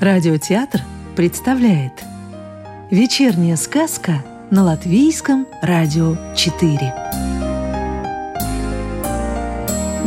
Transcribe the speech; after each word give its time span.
Радиотеатр 0.00 0.80
представляет 1.14 1.92
Вечерняя 2.90 3.54
сказка 3.56 4.24
на 4.50 4.64
Латвийском 4.64 5.46
радио 5.62 6.16
4 6.34 6.94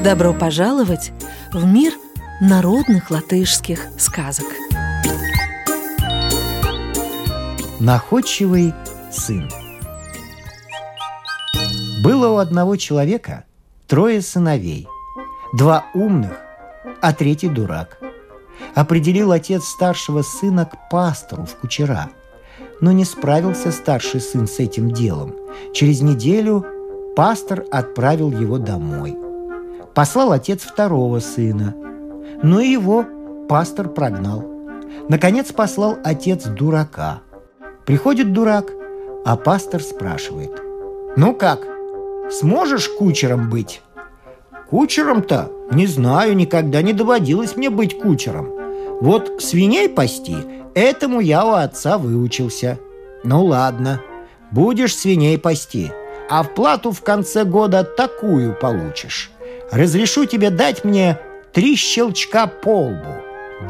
Добро 0.03 0.33
пожаловать 0.33 1.13
в 1.53 1.65
мир 1.65 1.93
народных 2.41 3.09
латышских 3.09 3.87
сказок. 3.97 4.47
Находчивый 7.79 8.73
сын 9.09 9.49
Было 12.03 12.29
у 12.29 12.37
одного 12.37 12.75
человека 12.75 13.45
трое 13.87 14.21
сыновей 14.21 14.87
Два 15.53 15.85
умных, 15.93 16.33
а 17.01 17.13
третий 17.13 17.47
дурак– 17.47 17.99
определил 18.75 19.31
отец 19.31 19.63
старшего 19.63 20.21
сына 20.21 20.65
к 20.65 20.89
пастору 20.89 21.45
в 21.45 21.55
кучера. 21.55 22.09
Но 22.81 22.91
не 22.91 23.05
справился 23.05 23.71
старший 23.71 24.19
сын 24.19 24.47
с 24.47 24.59
этим 24.59 24.91
делом. 24.91 25.33
Через 25.73 26.01
неделю 26.01 26.65
пастор 27.15 27.65
отправил 27.71 28.31
его 28.31 28.57
домой. 28.57 29.15
Послал 29.93 30.31
отец 30.31 30.61
второго 30.61 31.19
сына, 31.19 31.75
но 32.41 32.59
его 32.59 33.05
пастор 33.47 33.89
прогнал. 33.89 34.43
Наконец 35.07 35.51
послал 35.51 35.97
отец 36.03 36.45
дурака. 36.45 37.21
Приходит 37.85 38.33
дурак, 38.33 38.71
а 39.25 39.35
пастор 39.37 39.81
спрашивает. 39.81 40.51
«Ну 41.15 41.35
как, 41.35 41.59
сможешь 42.31 42.89
кучером 42.89 43.49
быть?» 43.49 43.81
«Кучером-то? 44.69 45.51
Не 45.71 45.87
знаю, 45.87 46.35
никогда 46.35 46.81
не 46.81 46.93
доводилось 46.93 47.55
мне 47.55 47.69
быть 47.69 47.99
кучером. 47.99 48.49
Вот 49.01 49.41
свиней 49.41 49.89
пасти, 49.89 50.35
этому 50.75 51.19
я 51.19 51.45
у 51.45 51.51
отца 51.51 51.97
выучился. 51.97 52.79
Ну 53.23 53.45
ладно, 53.45 54.01
будешь 54.51 54.95
свиней 54.95 55.37
пасти, 55.37 55.91
а 56.29 56.43
в 56.43 56.53
плату 56.53 56.91
в 56.91 57.01
конце 57.01 57.43
года 57.43 57.83
такую 57.83 58.55
получишь. 58.55 59.31
Разрешу 59.71 60.25
тебе 60.25 60.49
дать 60.49 60.83
мне 60.83 61.19
три 61.53 61.75
щелчка 61.75 62.47
по 62.47 62.83
лбу. 62.83 63.15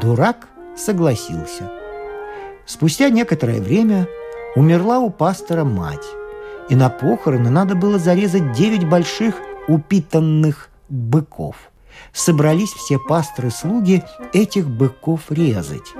Дурак 0.01 0.47
согласился. 0.75 1.71
Спустя 2.65 3.09
некоторое 3.09 3.61
время 3.61 4.07
умерла 4.55 4.99
у 4.99 5.09
пастора 5.09 5.63
мать, 5.63 6.05
и 6.69 6.75
на 6.75 6.89
похороны 6.89 7.49
надо 7.49 7.75
было 7.75 7.99
зарезать 7.99 8.53
девять 8.53 8.87
больших 8.87 9.35
упитанных 9.67 10.69
быков– 10.89 11.55
собрались 12.11 12.71
все 12.71 12.99
пасторы-слуги 12.99 14.03
этих 14.33 14.67
быков 14.69 15.31
резать. 15.31 15.93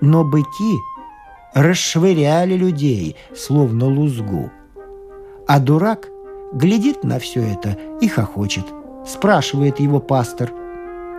Но 0.00 0.24
быки 0.24 0.76
расшвыряли 1.54 2.54
людей, 2.54 3.16
словно 3.34 3.86
лузгу. 3.86 4.50
А 5.46 5.60
дурак 5.60 6.08
глядит 6.52 7.04
на 7.04 7.18
все 7.18 7.40
это 7.40 7.76
и 8.00 8.08
хохочет. 8.08 8.64
Спрашивает 9.06 9.80
его 9.80 10.00
пастор. 10.00 10.52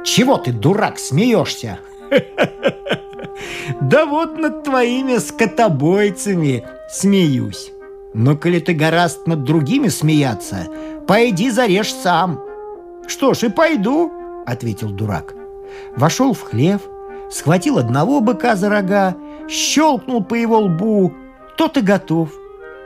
«Чего 0.05 0.37
ты, 0.37 0.51
дурак, 0.51 0.99
смеешься?» 0.99 1.79
«Да 3.81 4.05
вот 4.05 4.37
над 4.37 4.63
твоими 4.63 5.17
скотобойцами 5.17 6.63
смеюсь. 6.89 7.71
Но 8.13 8.35
коли 8.35 8.59
ты 8.59 8.73
гораст 8.73 9.27
над 9.27 9.43
другими 9.43 9.87
смеяться, 9.87 10.67
пойди 11.07 11.51
зарежь 11.51 11.93
сам. 11.93 12.39
«Что 13.07 13.33
ж, 13.33 13.43
и 13.43 13.49
пойду»,— 13.49 14.11
ответил 14.45 14.89
дурак. 14.89 15.33
Вошел 15.95 16.33
в 16.33 16.41
хлев, 16.41 16.81
схватил 17.29 17.77
одного 17.77 18.21
быка 18.21 18.55
за 18.55 18.69
рога, 18.69 19.15
щелкнул 19.47 20.23
по 20.23 20.35
его 20.35 20.59
лбу, 20.59 21.13
тот 21.57 21.77
и 21.77 21.81
готов. 21.81 22.29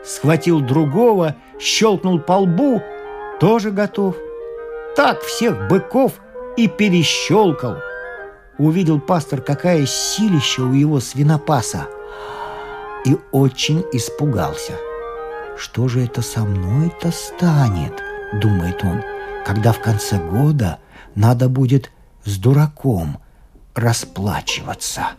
Схватил 0.06 0.60
другого, 0.60 1.36
щелкнул 1.60 2.20
по 2.20 2.34
лбу, 2.40 2.82
тоже 3.40 3.72
готов. 3.72 4.16
Так 4.96 5.22
всех 5.22 5.68
быков 5.70 6.14
и 6.58 6.68
перещелкал. 6.68 7.78
Увидел 8.58 9.00
пастор, 9.00 9.42
какая 9.42 9.86
силища 9.86 10.64
у 10.64 10.74
его 10.74 11.00
свинопаса, 11.00 11.88
и 13.06 13.18
очень 13.32 13.84
испугался. 13.92 14.74
«Что 15.58 15.88
же 15.88 16.04
это 16.04 16.22
со 16.22 16.42
мной-то 16.42 17.12
станет?»— 17.12 17.94
думает 18.42 18.84
он 18.84 19.02
когда 19.44 19.74
в 19.74 19.80
конце 19.80 20.18
года 20.18 20.80
надо 21.16 21.50
будет 21.50 21.92
с 22.26 22.38
дураком 22.38 23.18
расплачиваться. 23.76 25.10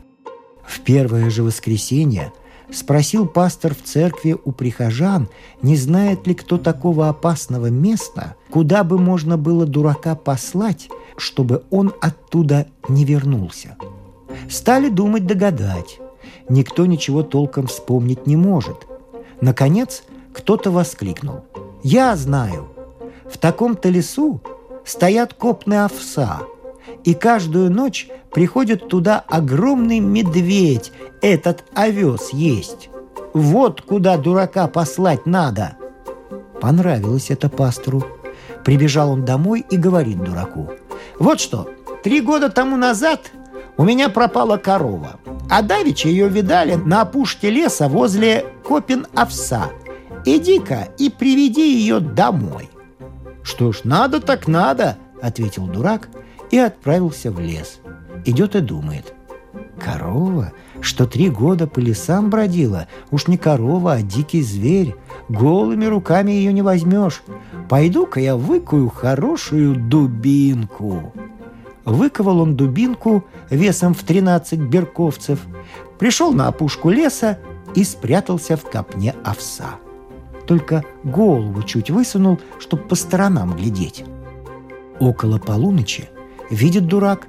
В 0.65 0.81
первое 0.81 1.31
же 1.31 1.43
воскресенье 1.43 2.33
спросил 2.73 3.27
пастор 3.27 3.75
в 3.75 3.83
церкви 3.83 4.37
у 4.45 4.53
прихожан, 4.53 5.29
не 5.61 5.77
знает 5.77 6.27
ли 6.27 6.35
кто 6.35 6.57
такого 6.57 7.09
опасного 7.09 7.67
места, 7.67 8.37
куда 8.51 8.83
бы 8.83 8.99
можно 8.99 9.37
было 9.37 9.67
дурака 9.67 10.15
послать, 10.15 10.89
чтобы 11.17 11.65
он 11.71 11.93
оттуда 12.01 12.67
не 12.89 13.05
вернулся. 13.05 13.77
Стали 14.49 14.89
думать 14.89 15.27
догадать. 15.27 16.01
Никто 16.49 16.87
ничего 16.87 17.23
толком 17.23 17.67
вспомнить 17.67 18.27
не 18.27 18.37
может. 18.37 18.87
Наконец, 19.41 20.03
кто-то 20.35 20.71
воскликнул. 20.71 21.45
«Я 21.83 22.15
знаю! 22.17 22.69
В 23.25 23.39
таком-то 23.39 23.89
лесу 23.89 24.43
стоят 24.85 25.33
копны 25.33 25.85
овса, 25.85 26.43
и 27.05 27.15
каждую 27.15 27.71
ночь 27.71 28.09
приходит 28.33 28.89
туда 28.89 29.25
огромный 29.27 30.01
медведь 30.01 30.93
этот 31.23 31.65
овес 31.75 32.31
есть. 32.33 32.91
Вот 33.33 33.81
куда 33.81 34.17
дурака 34.17 34.69
послать 34.69 35.25
надо. 35.27 35.77
Понравилось 36.61 37.31
это 37.31 37.49
пастору. 37.49 38.05
Прибежал 38.65 39.11
он 39.11 39.25
домой 39.25 39.65
и 39.71 39.77
говорит 39.77 40.23
дураку. 40.23 40.71
Вот 41.19 41.41
что, 41.41 41.69
три 42.03 42.21
года 42.21 42.51
тому 42.51 42.77
назад 42.77 43.31
у 43.77 43.85
меня 43.85 44.09
пропала 44.09 44.57
корова, 44.57 45.19
а 45.51 45.63
давеча 45.63 46.09
ее 46.09 46.29
видали 46.29 46.75
на 46.75 47.03
опушке 47.03 47.51
леса 47.51 47.89
возле 47.89 48.45
копин 48.67 49.07
овса. 49.15 49.71
Иди-ка 50.27 50.89
и 50.99 51.11
приведи 51.11 51.81
ее 51.81 52.01
домой. 52.01 52.71
«Что 53.43 53.73
ж, 53.73 53.81
надо 53.85 54.21
так 54.21 54.49
надо»,— 54.49 54.97
ответил 55.23 55.67
дурак 55.67 56.09
и 56.51 56.59
отправился 56.59 57.31
в 57.31 57.39
лес. 57.39 57.81
Идет 58.25 58.57
и 58.57 58.61
думает. 58.61 59.15
«Корова, 59.79 60.53
что 60.81 61.07
три 61.07 61.29
года 61.29 61.67
по 61.67 61.79
лесам 61.79 62.31
бродила, 62.31 62.89
уж 63.11 63.29
не 63.29 63.37
корова, 63.37 63.95
а 63.95 64.03
дикий 64.03 64.43
зверь. 64.43 64.97
Голыми 65.29 65.85
руками 65.85 66.33
ее 66.33 66.55
не 66.55 66.63
возьмешь. 66.63 67.23
Пойду-ка 67.69 68.19
я 68.19 68.37
выкую 68.37 68.89
хорошую 68.89 69.77
дубинку». 69.77 71.13
Выковал 71.85 72.41
он 72.41 72.57
дубинку 72.57 73.27
весом 73.51 73.93
в 73.93 74.03
13 74.05 74.59
берковцев, 74.59 75.41
пришел 75.99 76.33
на 76.33 76.49
опушку 76.49 76.89
леса 76.89 77.39
и 77.75 77.85
спрятался 77.85 78.57
в 78.57 78.63
копне 78.63 79.15
овса 79.23 79.79
только 80.47 80.85
голову 81.03 81.63
чуть 81.63 81.91
высунул, 81.91 82.41
чтобы 82.59 82.85
по 82.85 82.95
сторонам 82.95 83.55
глядеть. 83.57 84.05
Около 85.01 85.39
полуночи, 85.39 86.09
видит 86.51 86.87
дурак, 86.87 87.27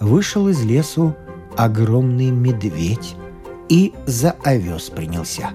вышел 0.00 0.48
из 0.48 0.62
лесу 0.64 1.14
огромный 1.56 2.30
медведь 2.30 3.16
и 3.68 3.94
за 4.06 4.32
овес 4.44 4.90
принялся. 4.90 5.50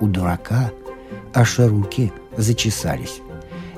У 0.00 0.06
дурака 0.06 0.70
аж 1.34 1.58
руки 1.58 2.12
зачесались. 2.36 3.20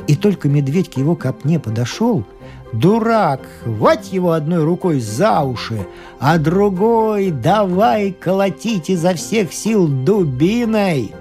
И 0.08 0.16
только 0.16 0.48
медведь 0.48 0.90
к 0.90 0.96
его 0.96 1.14
копне 1.14 1.60
подошел– 1.60 2.24
Дурак, 2.72 3.42
хвать 3.62 4.12
его 4.12 4.32
одной 4.32 4.64
рукой 4.64 4.98
за 4.98 5.42
уши, 5.42 5.86
а 6.18 6.38
другой 6.38 7.30
давай 7.30 8.12
колотить 8.12 8.88
изо 8.88 9.14
всех 9.14 9.52
сил 9.52 9.86
дубиной. 9.86 11.12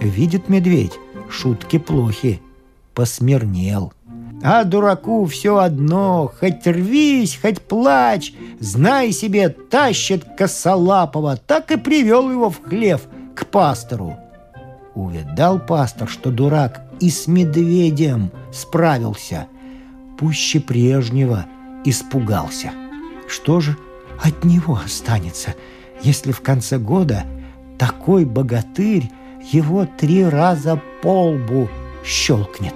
Видит 0.00 0.48
медведь, 0.48 0.98
шутки 1.30 1.78
плохи, 1.78 2.42
посмирнел. 2.92 3.92
А 4.42 4.64
дураку 4.64 5.24
все 5.26 5.58
одно, 5.58 6.30
хоть 6.40 6.66
рвись, 6.66 7.38
хоть 7.40 7.62
плачь, 7.62 8.34
знай 8.58 9.12
себе, 9.12 9.48
тащит 9.48 10.24
косолапого, 10.36 11.36
так 11.36 11.70
и 11.70 11.76
привел 11.76 12.30
его 12.30 12.50
в 12.50 12.62
хлев 12.62 13.02
к 13.34 13.46
пастору. 13.46 14.16
Увидал 14.94 15.60
пастор, 15.60 16.08
что 16.08 16.30
дурак 16.30 16.82
и 16.98 17.10
с 17.10 17.28
медведем 17.28 18.30
справился– 18.52 19.46
пуще 20.18 20.60
прежнего 20.60 21.46
испугался. 21.84 22.72
Что 23.28 23.60
же 23.60 23.76
от 24.22 24.44
него 24.44 24.78
останется, 24.82 25.54
если 26.02 26.32
в 26.32 26.40
конце 26.40 26.78
года 26.78 27.24
такой 27.78 28.24
богатырь 28.24 29.10
его 29.52 29.86
три 29.86 30.24
раза 30.24 30.80
по 31.02 31.30
лбу 31.30 31.68
щелкнет. 32.04 32.74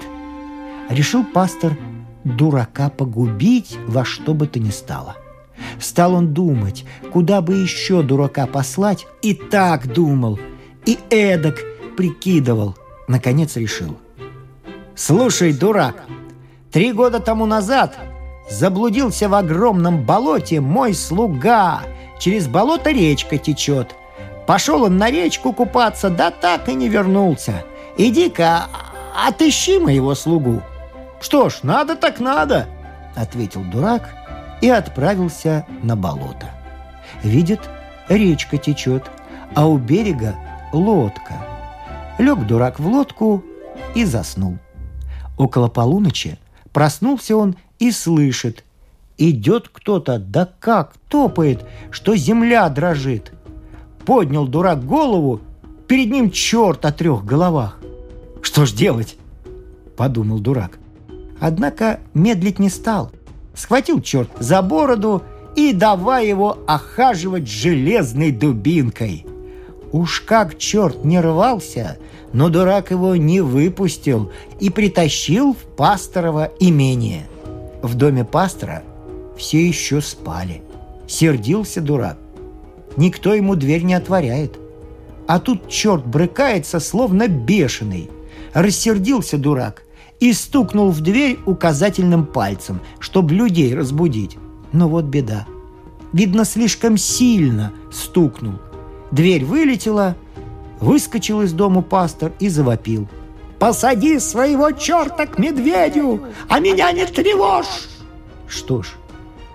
Решил 0.88 1.24
пастор 1.24 1.76
дурака 2.24 2.90
погубить 2.90 3.78
во 3.86 4.04
что 4.04 4.34
бы 4.34 4.46
то 4.46 4.58
ни 4.58 4.70
стало. 4.70 5.16
Стал 5.78 6.14
он 6.14 6.32
думать, 6.32 6.84
куда 7.12 7.40
бы 7.40 7.54
еще 7.54 8.02
дурака 8.02 8.46
послать, 8.46 9.06
и 9.22 9.34
так 9.34 9.86
думал, 9.92 10.38
и 10.84 10.98
эдак 11.10 11.60
прикидывал. 11.96 12.76
Наконец 13.08 13.56
решил. 13.56 13.98
«Слушай, 14.94 15.52
дурак, 15.52 16.04
три 16.72 16.92
года 16.92 17.20
тому 17.20 17.46
назад 17.46 17.96
заблудился 18.48 19.28
в 19.28 19.34
огромном 19.34 20.04
болоте 20.04 20.60
мой 20.60 20.94
слуга. 20.94 21.82
Через 22.18 22.48
болото 22.48 22.90
речка 22.90 23.38
течет. 23.38 23.94
Пошел 24.46 24.82
он 24.82 24.96
на 24.96 25.10
речку 25.10 25.52
купаться, 25.52 26.10
да 26.10 26.30
так 26.30 26.68
и 26.68 26.74
не 26.74 26.88
вернулся. 26.88 27.64
Иди-ка, 27.96 28.66
отыщи 29.26 29.78
моего 29.78 30.14
слугу. 30.14 30.62
Что 31.20 31.48
ж, 31.48 31.60
надо 31.62 31.96
так 31.96 32.18
надо, 32.18 32.66
ответил 33.14 33.62
дурак 33.62 34.08
и 34.60 34.68
отправился 34.68 35.66
на 35.82 35.96
болото. 35.96 36.50
Видит, 37.22 37.60
речка 38.08 38.58
течет, 38.58 39.10
а 39.54 39.66
у 39.66 39.78
берега 39.78 40.34
лодка. 40.72 41.34
Лег 42.18 42.46
дурак 42.46 42.78
в 42.78 42.86
лодку 42.86 43.42
и 43.94 44.04
заснул. 44.04 44.58
Около 45.38 45.68
полуночи 45.68 46.38
проснулся 46.72 47.36
он 47.36 47.56
и 47.78 47.90
слышит. 47.90 48.64
Идет 49.18 49.68
кто-то, 49.70 50.18
да 50.18 50.48
как 50.60 50.94
топает, 51.08 51.64
что 51.90 52.16
земля 52.16 52.68
дрожит– 52.68 53.32
поднял 54.10 54.48
дурак 54.48 54.84
голову, 54.84 55.40
перед 55.86 56.10
ним 56.10 56.32
черт 56.32 56.84
о 56.84 56.90
трех 56.90 57.24
головах. 57.24 57.78
Что 58.42 58.66
ж 58.66 58.72
делать? 58.72 59.16
Подумал 59.96 60.40
дурак. 60.40 60.80
Однако 61.38 62.00
медлить 62.12 62.58
не 62.58 62.70
стал. 62.70 63.12
Схватил 63.54 64.00
черт 64.00 64.28
за 64.40 64.62
бороду 64.62 65.22
и 65.54 65.72
давай 65.72 66.26
его 66.26 66.58
охаживать 66.66 67.48
железной 67.48 68.32
дубинкой. 68.32 69.26
Уж 69.92 70.22
как 70.22 70.58
черт 70.58 71.04
не 71.04 71.20
рвался, 71.20 71.98
но 72.32 72.48
дурак 72.48 72.90
его 72.90 73.16
не 73.16 73.40
выпустил 73.40 74.30
и 74.60 74.70
притащил 74.70 75.54
в 75.54 75.64
пасторово 75.76 76.52
имение. 76.60 77.26
В 77.82 77.94
доме 77.94 78.24
пастора 78.24 78.82
все 79.36 79.66
еще 79.66 80.00
спали. 80.00 80.62
Сердился 81.06 81.80
дурак 81.80 82.18
никто 82.96 83.34
ему 83.34 83.56
дверь 83.56 83.82
не 83.82 83.94
отворяет. 83.94 84.58
А 85.26 85.38
тут 85.38 85.68
черт 85.68 86.06
брыкается, 86.06 86.80
словно 86.80 87.28
бешеный. 87.28 88.10
Рассердился 88.52 89.38
дурак 89.38 89.84
и 90.18 90.32
стукнул 90.32 90.90
в 90.90 91.00
дверь 91.00 91.38
указательным 91.46 92.26
пальцем, 92.26 92.80
чтобы 92.98 93.34
людей 93.34 93.74
разбудить. 93.74 94.36
Но 94.72 94.88
вот 94.88 95.04
беда. 95.04 95.46
Видно, 96.12 96.44
слишком 96.44 96.96
сильно 96.96 97.72
стукнул. 97.92 98.54
Дверь 99.12 99.44
вылетела, 99.44 100.16
выскочил 100.80 101.42
из 101.42 101.52
дому 101.52 101.82
пастор 101.82 102.32
и 102.38 102.48
завопил. 102.48 103.08
«Посади 103.58 104.18
своего 104.18 104.70
черта 104.72 105.26
к 105.26 105.38
медведю, 105.38 106.26
а 106.48 106.60
меня 106.60 106.92
не 106.92 107.06
тревожь!» 107.06 107.88
Что 108.48 108.82
ж, 108.82 108.94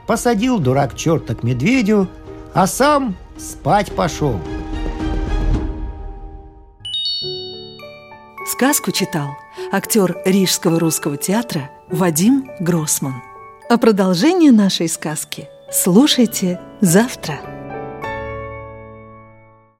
посадил 0.07 0.60
дурак 0.60 0.95
черта 0.95 1.36
к 1.36 1.44
медведю, 1.44 2.07
а 2.54 2.68
сам 2.68 3.16
спать 3.38 3.92
пошел. 3.92 4.39
Сказку 8.48 8.92
читал 8.92 9.36
актер 9.71 10.18
Рижского 10.24 10.80
русского 10.80 11.18
театра 11.18 11.69
Вадим 11.89 12.50
Гроссман. 12.60 13.16
А 13.68 13.78
продолжение 13.78 14.51
нашей 14.51 14.88
сказки 14.88 15.50
слушайте 15.71 16.62
завтра. 16.80 17.55